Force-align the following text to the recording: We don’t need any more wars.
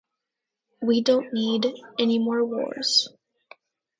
We 0.81 1.03
don’t 1.03 1.31
need 1.31 1.67
any 1.99 2.17
more 2.17 2.43
wars. 2.43 3.09